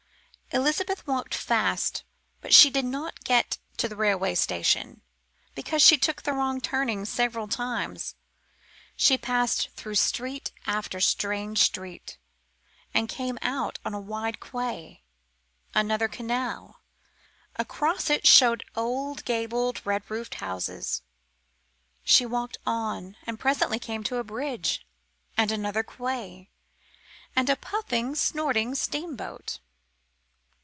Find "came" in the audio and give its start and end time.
13.07-13.39, 23.37-23.37